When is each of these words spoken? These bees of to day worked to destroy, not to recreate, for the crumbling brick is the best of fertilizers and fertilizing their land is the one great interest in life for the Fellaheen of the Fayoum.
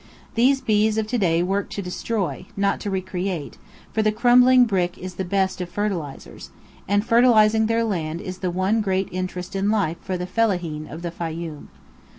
These 0.33 0.61
bees 0.61 0.97
of 0.97 1.05
to 1.09 1.19
day 1.19 1.43
worked 1.43 1.73
to 1.73 1.81
destroy, 1.83 2.47
not 2.57 2.79
to 2.79 2.89
recreate, 2.89 3.59
for 3.93 4.01
the 4.01 4.11
crumbling 4.11 4.65
brick 4.65 4.97
is 4.97 5.13
the 5.13 5.23
best 5.23 5.61
of 5.61 5.69
fertilizers 5.69 6.49
and 6.87 7.05
fertilizing 7.05 7.67
their 7.67 7.83
land 7.83 8.19
is 8.19 8.39
the 8.39 8.49
one 8.49 8.81
great 8.81 9.09
interest 9.11 9.55
in 9.55 9.69
life 9.69 9.97
for 10.01 10.17
the 10.17 10.25
Fellaheen 10.25 10.87
of 10.91 11.03
the 11.03 11.11
Fayoum. 11.11 11.67